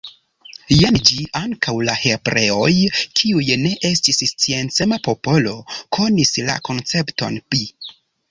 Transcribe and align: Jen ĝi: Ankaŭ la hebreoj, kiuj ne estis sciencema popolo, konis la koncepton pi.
Jen 0.75 0.95
ĝi: 1.09 1.17
Ankaŭ 1.39 1.73
la 1.89 1.93
hebreoj, 2.03 2.71
kiuj 3.19 3.45
ne 3.65 3.73
estis 3.91 4.23
sciencema 4.31 4.99
popolo, 5.09 5.53
konis 5.99 6.33
la 6.51 6.57
koncepton 6.71 7.37
pi. 7.53 7.61